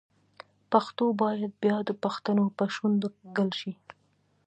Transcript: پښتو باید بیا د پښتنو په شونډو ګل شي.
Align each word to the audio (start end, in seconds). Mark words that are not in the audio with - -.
پښتو 0.71 1.05
باید 1.21 1.51
بیا 1.63 1.77
د 1.89 1.91
پښتنو 2.03 2.45
په 2.57 2.65
شونډو 2.75 3.07
ګل 3.37 3.49
شي. 3.59 3.73